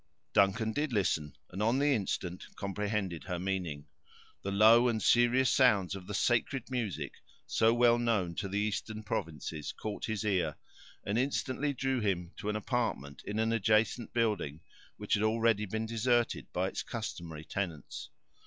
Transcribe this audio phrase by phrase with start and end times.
[0.33, 3.85] Duncan did listen, and on the instant comprehended her meaning.
[4.41, 7.13] The low and serious sounds of the sacred music,
[7.45, 10.55] so well known to the eastern provinces, caught his ear,
[11.03, 14.61] and instantly drew him to an apartment in an adjacent building,
[14.97, 18.09] which had already been deserted by its customary tenants.